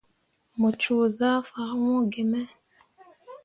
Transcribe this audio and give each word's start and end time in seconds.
Mu 0.59 0.69
coo 0.81 1.05
zah 1.17 1.39
fah 1.49 1.71
hun 1.79 2.01
gi 2.13 2.23
me. 2.31 2.41